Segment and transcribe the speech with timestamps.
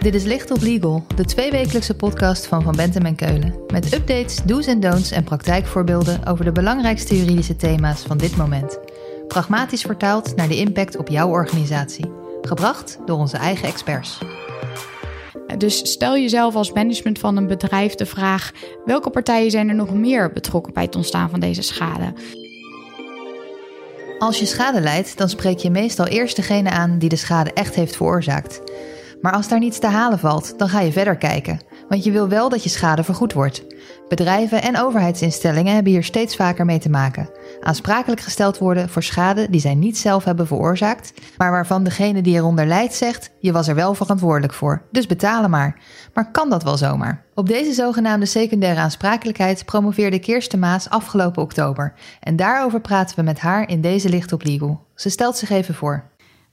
[0.00, 3.54] Dit is Licht op Legal, de tweewekelijkse podcast van Van Bentem en Keulen.
[3.72, 8.78] Met updates, do's en don'ts en praktijkvoorbeelden over de belangrijkste juridische thema's van dit moment.
[9.28, 12.12] Pragmatisch vertaald naar de impact op jouw organisatie.
[12.42, 14.18] Gebracht door onze eigen experts.
[15.58, 18.50] Dus stel jezelf als management van een bedrijf de vraag:
[18.84, 22.12] welke partijen zijn er nog meer betrokken bij het ontstaan van deze schade?
[24.18, 27.74] Als je schade leidt, dan spreek je meestal eerst degene aan die de schade echt
[27.74, 28.60] heeft veroorzaakt.
[29.20, 32.28] Maar als daar niets te halen valt, dan ga je verder kijken, want je wil
[32.28, 33.64] wel dat je schade vergoed wordt.
[34.08, 37.30] Bedrijven en overheidsinstellingen hebben hier steeds vaker mee te maken.
[37.60, 42.34] Aansprakelijk gesteld worden voor schade die zij niet zelf hebben veroorzaakt, maar waarvan degene die
[42.34, 45.80] eronder lijdt zegt: je was er wel verantwoordelijk voor, dus betalen maar.
[46.14, 47.24] Maar kan dat wel zomaar?
[47.34, 51.92] Op deze zogenaamde secundaire aansprakelijkheid promoveerde Kirsten Maas afgelopen oktober.
[52.20, 54.84] En daarover praten we met haar in deze Licht op Legal.
[54.94, 56.04] Ze stelt zich even voor.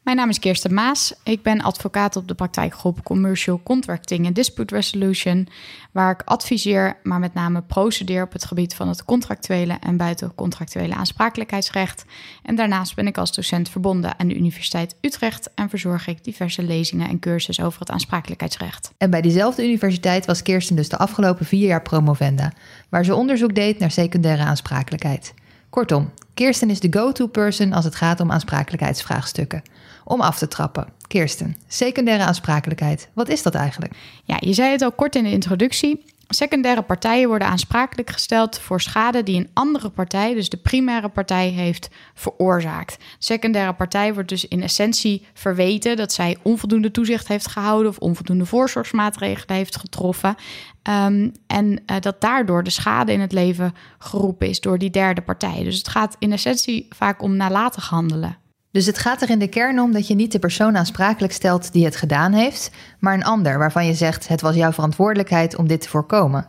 [0.08, 1.14] Mijn naam is Kirsten Maas.
[1.24, 5.48] Ik ben advocaat op de praktijkgroep Commercial Contracting en Dispute Resolution,
[5.92, 10.96] waar ik adviseer, maar met name procedeer op het gebied van het contractuele en buitencontractuele
[10.96, 12.06] aansprakelijkheidsrecht.
[12.44, 16.64] En daarnaast ben ik als docent verbonden aan de Universiteit Utrecht en verzorg ik diverse
[16.64, 18.92] lezingen en cursussen over het aansprakelijkheidsrecht.
[18.98, 22.52] En bij diezelfde universiteit was Kirsten dus de afgelopen vier jaar promovenda,
[22.90, 25.34] waar ze onderzoek deed naar secundaire aansprakelijkheid.
[25.70, 29.62] Kortom, Kirsten is de go-to person als het gaat om aansprakelijkheidsvraagstukken
[30.04, 30.88] om af te trappen.
[31.08, 33.10] Kirsten, secundaire aansprakelijkheid.
[33.14, 33.94] Wat is dat eigenlijk?
[34.24, 36.06] Ja, je zei het al kort in de introductie.
[36.30, 41.50] Secundaire partijen worden aansprakelijk gesteld voor schade die een andere partij, dus de primaire partij,
[41.50, 42.98] heeft veroorzaakt.
[43.18, 48.46] Secundaire partij wordt dus in essentie verweten dat zij onvoldoende toezicht heeft gehouden of onvoldoende
[48.46, 50.36] voorzorgsmaatregelen heeft getroffen.
[50.84, 55.22] Um, en uh, dat daardoor de schade in het leven geroepen is door die derde
[55.22, 55.64] partij.
[55.64, 58.38] Dus het gaat in essentie vaak om nalatig handelen.
[58.78, 61.72] Dus het gaat er in de kern om dat je niet de persoon aansprakelijk stelt
[61.74, 65.68] die het gedaan heeft, maar een ander waarvan je zegt het was jouw verantwoordelijkheid om
[65.68, 66.48] dit te voorkomen.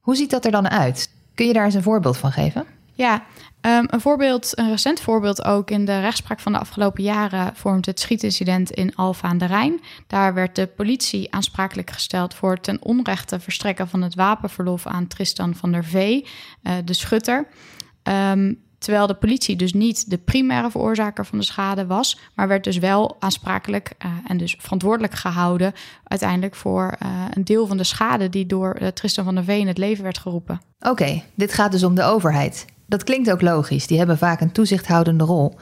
[0.00, 1.10] Hoe ziet dat er dan uit?
[1.34, 2.64] Kun je daar eens een voorbeeld van geven?
[2.92, 3.14] Ja,
[3.60, 7.86] um, een voorbeeld, een recent voorbeeld ook in de rechtspraak van de afgelopen jaren vormt
[7.86, 9.80] het schietincident in Alfa aan de Rijn.
[10.06, 15.54] Daar werd de politie aansprakelijk gesteld voor ten onrechte verstrekken van het wapenverlof aan Tristan
[15.54, 16.26] van der Vee,
[16.62, 17.46] uh, de schutter.
[18.02, 22.64] Um, Terwijl de politie dus niet de primaire veroorzaker van de schade was, maar werd
[22.64, 25.72] dus wel aansprakelijk uh, en dus verantwoordelijk gehouden
[26.04, 29.60] uiteindelijk voor uh, een deel van de schade die door uh, Tristan van der Veen
[29.60, 30.60] in het leven werd geroepen.
[30.78, 32.64] Oké, okay, dit gaat dus om de overheid.
[32.86, 35.54] Dat klinkt ook logisch, die hebben vaak een toezichthoudende rol.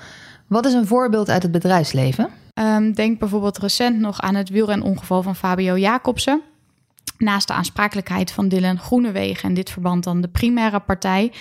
[0.46, 2.28] Wat is een voorbeeld uit het bedrijfsleven?
[2.54, 6.42] Um, denk bijvoorbeeld recent nog aan het wielrenongeval van Fabio Jacobsen.
[7.22, 11.32] Naast de aansprakelijkheid van Dylan Groenewegen, en dit verband dan de primaire partij,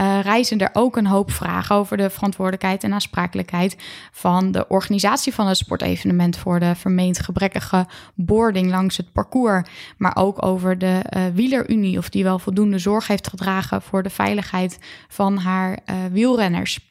[0.00, 3.76] uh, reizen er ook een hoop vragen over de verantwoordelijkheid en aansprakelijkheid
[4.12, 9.68] van de organisatie van het sportevenement voor de vermeend gebrekkige boarding langs het parcours.
[9.96, 14.10] Maar ook over de uh, wielerunie, of die wel voldoende zorg heeft gedragen voor de
[14.10, 14.78] veiligheid
[15.08, 16.87] van haar uh, wielrenners.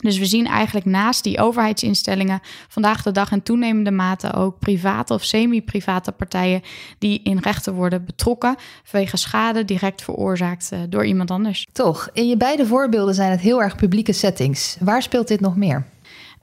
[0.00, 5.14] Dus we zien eigenlijk naast die overheidsinstellingen vandaag de dag in toenemende mate ook private
[5.14, 6.62] of semi-private partijen
[6.98, 11.66] die in rechten worden betrokken vanwege schade direct veroorzaakt uh, door iemand anders.
[11.72, 14.76] Toch, in je beide voorbeelden zijn het heel erg publieke settings.
[14.80, 15.84] Waar speelt dit nog meer?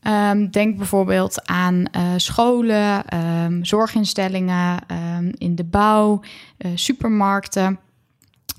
[0.07, 3.03] Um, denk bijvoorbeeld aan uh, scholen,
[3.44, 4.79] um, zorginstellingen,
[5.18, 6.22] um, in de bouw,
[6.57, 7.79] uh, supermarkten.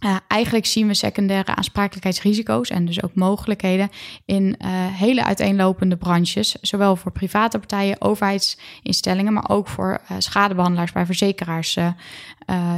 [0.04, 3.91] Uh, eigenlijk zien we secundaire aansprakelijkheidsrisico's en dus ook mogelijkheden
[4.25, 10.92] in uh, hele uiteenlopende branches, zowel voor private partijen, overheidsinstellingen, maar ook voor uh, schadebehandelaars
[10.92, 11.78] bij verzekeraars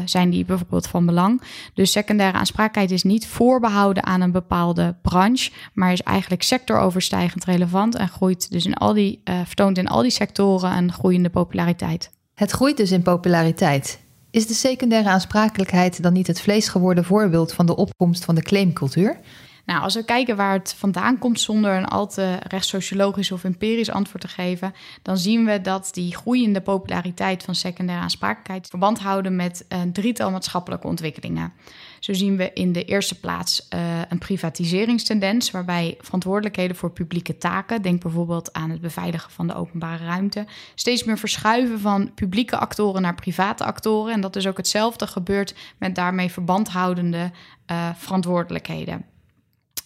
[0.05, 1.43] zijn die bijvoorbeeld van belang.
[1.75, 7.95] Dus secundaire aansprakelijkheid is niet voorbehouden aan een bepaalde branche, maar is eigenlijk sectoroverstijgend relevant
[7.95, 12.11] en groeit dus in al die, vertoont in al die sectoren een groeiende populariteit.
[12.35, 14.01] Het groeit dus in populariteit.
[14.31, 18.43] Is de secundaire aansprakelijkheid dan niet het vlees geworden voorbeeld van de opkomst van de
[18.43, 19.21] claimcultuur?
[19.67, 23.91] Nou, als we kijken waar het vandaan komt zonder een al te rechtssociologisch of empirisch
[23.91, 24.73] antwoord te geven,
[25.03, 30.31] dan zien we dat die groeiende populariteit van secundaire aansprakelijkheid verband houden met een drietal
[30.31, 31.53] maatschappelijke ontwikkelingen.
[32.01, 37.83] Zo zien we in de eerste plaats uh, een privatiseringstendens, waarbij verantwoordelijkheden voor publieke taken,
[37.83, 43.03] denk bijvoorbeeld aan het beveiligen van de openbare ruimte, steeds meer verschuiven van publieke actoren
[43.03, 44.13] naar private actoren.
[44.13, 47.31] En dat is ook hetzelfde gebeurt met daarmee verband houdende
[47.71, 49.05] uh, verantwoordelijkheden.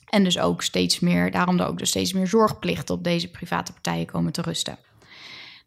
[0.09, 4.07] En dus ook steeds meer, daarom ook dus steeds meer zorgplicht op deze private partijen
[4.07, 4.79] komen te rusten.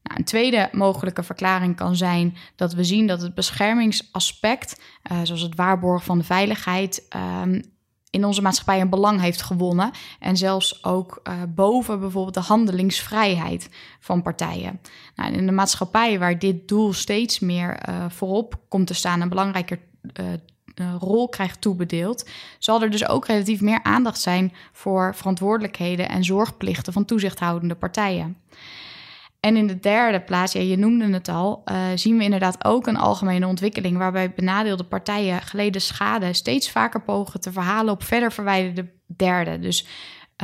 [0.07, 4.81] Nou, een tweede mogelijke verklaring kan zijn dat we zien dat het beschermingsaspect,
[5.11, 7.07] uh, zoals het waarborgen van de veiligheid,
[7.43, 7.61] um,
[8.09, 9.91] in onze maatschappij een belang heeft gewonnen.
[10.19, 13.69] En zelfs ook uh, boven bijvoorbeeld de handelingsvrijheid
[13.99, 14.79] van partijen.
[15.15, 19.29] Nou, in de maatschappij waar dit doel steeds meer uh, voorop komt te staan, een
[19.29, 19.79] belangrijker
[20.99, 26.93] rol krijgt toebedeeld, zal er dus ook relatief meer aandacht zijn voor verantwoordelijkheden en zorgplichten
[26.93, 28.37] van toezichthoudende partijen.
[29.47, 32.87] En in de derde plaats, ja, je noemde het al, uh, zien we inderdaad ook
[32.87, 38.31] een algemene ontwikkeling waarbij benadeelde partijen geleden schade steeds vaker pogen te verhalen op verder
[38.31, 39.61] verwijderde derden.
[39.61, 39.85] Dus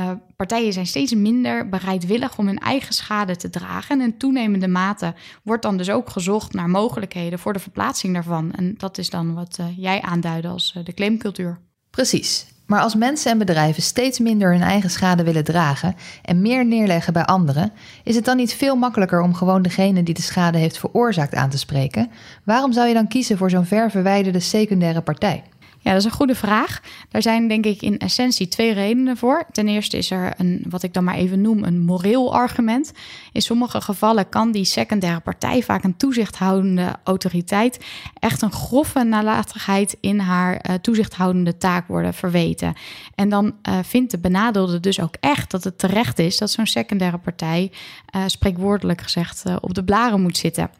[0.00, 4.00] uh, partijen zijn steeds minder bereidwillig om hun eigen schade te dragen.
[4.00, 8.52] En in toenemende mate wordt dan dus ook gezocht naar mogelijkheden voor de verplaatsing daarvan.
[8.52, 11.60] En dat is dan wat uh, jij aanduidde als de claimcultuur.
[11.90, 12.53] Precies.
[12.66, 17.12] Maar als mensen en bedrijven steeds minder hun eigen schade willen dragen en meer neerleggen
[17.12, 17.72] bij anderen,
[18.04, 21.50] is het dan niet veel makkelijker om gewoon degene die de schade heeft veroorzaakt aan
[21.50, 22.10] te spreken?
[22.44, 25.42] Waarom zou je dan kiezen voor zo'n ver verwijderde secundaire partij?
[25.84, 26.80] Ja, dat is een goede vraag.
[27.08, 29.46] Daar zijn denk ik in essentie twee redenen voor.
[29.52, 32.92] Ten eerste is er een, wat ik dan maar even noem, een moreel argument.
[33.32, 37.84] In sommige gevallen kan die secundaire partij, vaak een toezichthoudende autoriteit,
[38.18, 42.74] echt een grove nalatigheid in haar uh, toezichthoudende taak worden verweten.
[43.14, 46.66] En dan uh, vindt de benadeelde dus ook echt dat het terecht is dat zo'n
[46.66, 47.72] secundaire partij,
[48.16, 50.70] uh, spreekwoordelijk gezegd, op de blaren moet zitten.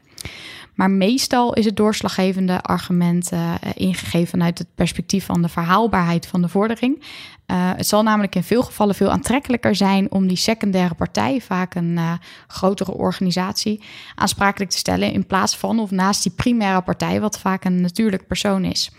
[0.75, 6.43] Maar meestal is het doorslaggevende argument uh, ingegeven vanuit het perspectief van de verhaalbaarheid van
[6.43, 7.03] de vordering.
[7.47, 11.75] Uh, het zal namelijk in veel gevallen veel aantrekkelijker zijn om die secundaire partij, vaak
[11.75, 12.12] een uh,
[12.47, 13.82] grotere organisatie,
[14.15, 18.27] aansprakelijk te stellen in plaats van of naast die primaire partij, wat vaak een natuurlijk
[18.27, 18.91] persoon is.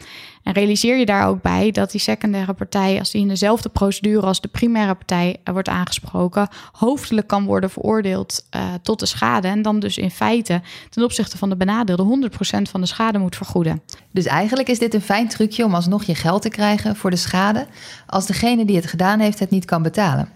[0.44, 4.26] En realiseer je daar ook bij dat die secundaire partij, als die in dezelfde procedure
[4.26, 8.50] als de primaire partij wordt aangesproken, hoofdelijk kan worden veroordeeld
[8.82, 9.48] tot de schade.
[9.48, 13.36] En dan dus in feite ten opzichte van de benadeelde 100% van de schade moet
[13.36, 13.82] vergoeden.
[14.12, 17.16] Dus eigenlijk is dit een fijn trucje om alsnog je geld te krijgen voor de
[17.16, 17.68] schade
[18.08, 20.30] als degene die het gedaan heeft het niet kan betalen.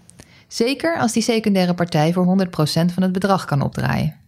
[0.48, 2.50] Zeker als die secundaire partij voor 100%
[2.94, 4.19] van het bedrag kan opdraaien.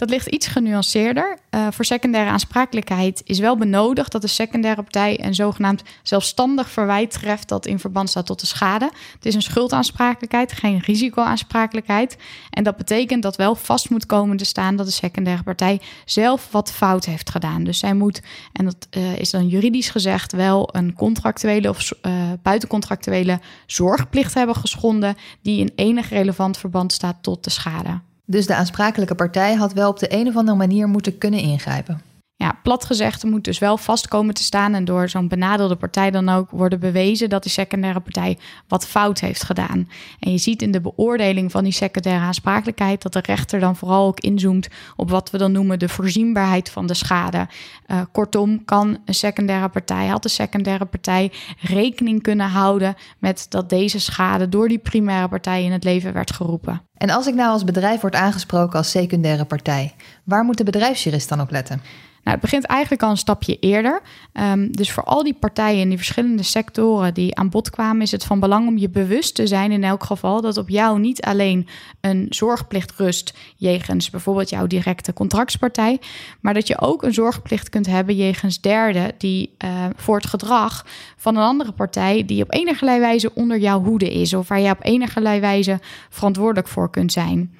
[0.00, 1.38] Dat ligt iets genuanceerder.
[1.50, 7.10] Uh, voor secundaire aansprakelijkheid is wel benodigd dat de secundaire partij een zogenaamd zelfstandig verwijt
[7.10, 8.90] treft dat in verband staat tot de schade.
[9.14, 12.16] Het is een schuldaanspraakelijkheid, geen risicoaanspraakelijkheid.
[12.50, 16.48] En dat betekent dat wel vast moet komen te staan dat de secundaire partij zelf
[16.50, 17.64] wat fout heeft gedaan.
[17.64, 18.22] Dus zij moet,
[18.52, 22.12] en dat uh, is dan juridisch gezegd, wel een contractuele of uh,
[22.42, 28.00] buitencontractuele zorgplicht hebben geschonden die in enig relevant verband staat tot de schade.
[28.30, 32.09] Dus de aansprakelijke partij had wel op de een of andere manier moeten kunnen ingrijpen.
[32.40, 35.76] Ja, plat gezegd, er moet dus wel vast komen te staan en door zo'n benadeelde
[35.76, 38.38] partij dan ook worden bewezen dat die secundaire partij
[38.68, 39.88] wat fout heeft gedaan.
[40.20, 44.06] En je ziet in de beoordeling van die secundaire aansprakelijkheid dat de rechter dan vooral
[44.06, 47.48] ook inzoomt op wat we dan noemen de voorzienbaarheid van de schade.
[47.86, 53.68] Uh, kortom, kan een secundaire partij, had de secundaire partij rekening kunnen houden met dat
[53.68, 56.82] deze schade door die primaire partij in het leven werd geroepen.
[57.00, 59.94] En als ik nou als bedrijf word aangesproken als secundaire partij,
[60.30, 61.80] waar moet de bedrijfsjurist dan op letten?
[62.24, 64.00] Nou, het begint eigenlijk al een stapje eerder.
[64.32, 68.10] Um, dus voor al die partijen in die verschillende sectoren die aan bod kwamen, is
[68.10, 71.20] het van belang om je bewust te zijn in elk geval dat op jou niet
[71.22, 71.68] alleen
[72.00, 76.00] een zorgplicht rust jegens bijvoorbeeld jouw directe contractspartij,
[76.40, 80.86] maar dat je ook een zorgplicht kunt hebben jegens derden die uh, voor het gedrag
[81.16, 84.70] van een andere partij die op enige wijze onder jouw hoede is of waar je
[84.70, 87.54] op enige wijze verantwoordelijk voor kunt zijn.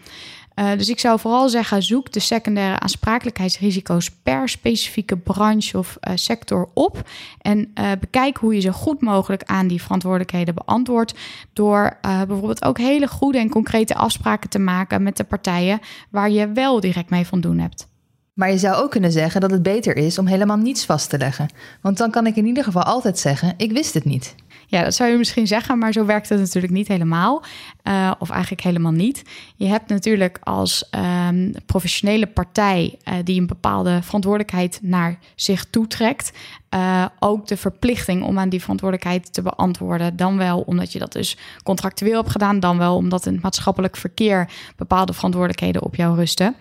[0.60, 6.12] Uh, dus ik zou vooral zeggen, zoek de secundaire aansprakelijkheidsrisico's per specifieke branche of uh,
[6.16, 7.08] sector op.
[7.40, 11.14] En uh, bekijk hoe je zo goed mogelijk aan die verantwoordelijkheden beantwoordt.
[11.52, 16.52] Door bijvoorbeeld ook hele goede en concrete afspraken te maken met de partijen waar je
[16.52, 17.88] wel direct mee van doen hebt.
[18.34, 21.18] Maar je zou ook kunnen zeggen dat het beter is om helemaal niets vast te
[21.18, 21.48] leggen.
[21.80, 24.34] Want dan kan ik in ieder geval altijd zeggen: ik wist het niet.
[24.70, 27.42] Ja, dat zou je misschien zeggen, maar zo werkt het natuurlijk niet helemaal.
[27.84, 29.22] Uh, of eigenlijk helemaal niet.
[29.56, 30.88] Je hebt natuurlijk als
[31.28, 36.32] um, professionele partij uh, die een bepaalde verantwoordelijkheid naar zich toetrekt,
[36.74, 40.16] uh, ook de verplichting om aan die verantwoordelijkheid te beantwoorden.
[40.16, 43.96] Dan wel omdat je dat dus contractueel hebt gedaan, dan wel omdat in het maatschappelijk
[43.96, 46.56] verkeer bepaalde verantwoordelijkheden op jou rusten.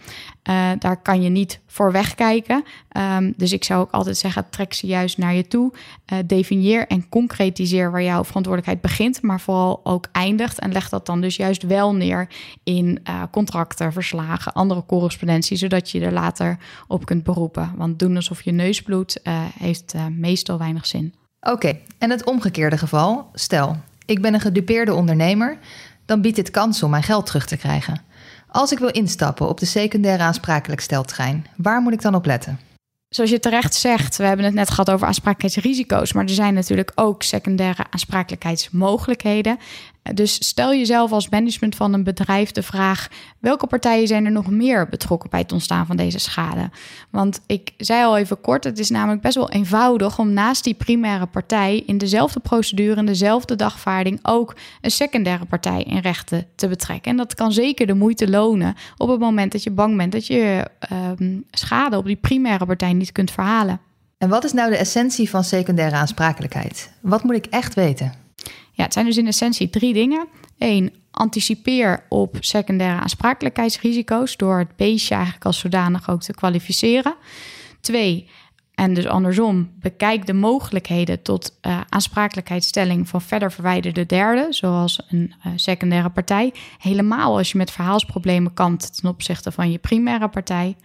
[0.80, 2.64] Daar kan je niet voor wegkijken.
[3.18, 5.74] Um, dus ik zou ook altijd zeggen: trek ze juist naar je toe.
[6.26, 10.60] Definieer en concretiseer waar jouw verantwoordelijkheid begint, maar vooral ook eindigt.
[10.60, 12.28] En leg dat dan dus juist wel neer
[12.64, 13.02] in
[13.32, 17.74] contracten, verslagen, andere correspondentie, zodat je er later op kunt beroepen.
[17.76, 19.22] Want doen alsof je neus bloedt
[19.60, 21.14] heeft uh, meestal weinig zin.
[21.42, 23.30] Oké, en het omgekeerde geval.
[23.34, 25.58] Stel, ik ben een gedupeerde ondernemer,
[26.06, 28.02] dan biedt dit kans om mijn geld terug te krijgen.
[28.48, 32.60] Als ik wil instappen op de secundaire aansprakelijksteltrein, waar moet ik dan op letten?
[33.10, 36.92] Zoals je terecht zegt, we hebben het net gehad over aansprakelijkheidsrisico's, maar er zijn natuurlijk
[36.96, 39.58] ook secundaire aansprakelijkheidsmogelijkheden.
[40.14, 43.08] Dus stel jezelf als management van een bedrijf de vraag:
[43.40, 46.70] welke partijen zijn er nog meer betrokken bij het ontstaan van deze schade?
[47.10, 50.74] Want ik zei al even kort, het is namelijk best wel eenvoudig om naast die
[50.74, 56.68] primaire partij in dezelfde procedure, in dezelfde dagvaarding ook een secundaire partij in rechten te
[56.68, 57.12] betrekken.
[57.12, 60.28] En dat kan zeker de moeite lonen op het moment dat je bang bent dat
[60.28, 63.80] je ehm, schade op die primaire partij niet kunt verhalen.
[64.18, 66.92] En wat is nou de essentie van secundaire aansprakelijkheid?
[67.02, 68.14] Wat moet ik echt weten?
[68.80, 70.28] Ja, het zijn dus in essentie drie dingen.
[70.58, 77.16] Eén, anticipeer op secundaire aansprakelijkheidsrisico's door het beestje eigenlijk als zodanig ook te kwalificeren.
[77.82, 78.30] Twee,
[78.76, 85.34] en dus andersom, bekijk de mogelijkheden tot uh, aansprakelijkheidsstelling van verder verwijderde derden, zoals een
[85.46, 86.54] uh, secundaire partij.
[86.78, 90.76] Helemaal als je met verhaalsproblemen kampt ten opzichte van je primaire partij.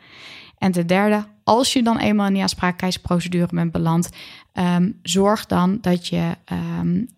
[0.59, 4.09] En ten derde, als je dan eenmaal in die aansprakelijkheidsprocedure bent beland,
[4.55, 6.37] um, zorg dan dat je
[6.81, 7.09] um,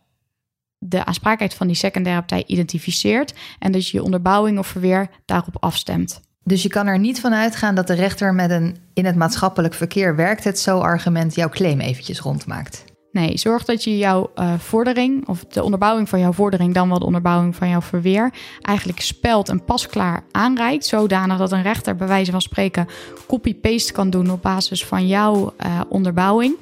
[0.79, 5.57] de aansprakelijkheid van die secundaire partij identificeert en dat je je onderbouwing of verweer daarop
[5.61, 6.21] afstemt.
[6.45, 9.75] Dus je kan er niet van uitgaan dat de rechter met een in het maatschappelijk
[9.75, 12.85] verkeer werkt het zo argument jouw claim eventjes rondmaakt.
[13.17, 16.99] Nee, zorg dat je jouw uh, vordering, of de onderbouwing van jouw vordering, dan wel
[16.99, 20.87] de onderbouwing van jouw verweer, eigenlijk spelt en pasklaar aanreikt.
[20.87, 22.87] Zodanig dat een rechter bij wijze van spreken
[23.27, 26.57] copy-paste kan doen op basis van jouw uh, onderbouwing.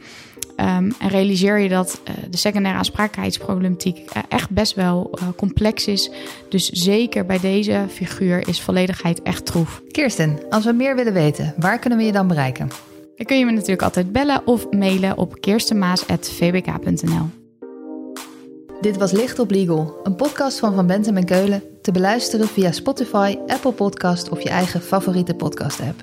[0.56, 5.87] Um, en realiseer je dat uh, de secundaire aansprakelijkheidsproblematiek uh, echt best wel uh, complex
[5.87, 6.11] is.
[6.49, 9.82] Dus zeker bij deze figuur is volledigheid echt troef.
[9.88, 12.68] Kirsten, als we meer willen weten, waar kunnen we je dan bereiken?
[13.16, 17.28] Dan kun je me natuurlijk altijd bellen of mailen op kirstenmaas.vbk.nl.
[18.80, 21.62] Dit was Licht op Legal, een podcast van Van Bentem en Keulen.
[21.82, 26.02] Te beluisteren via Spotify, Apple Podcast of je eigen favoriete podcast-app.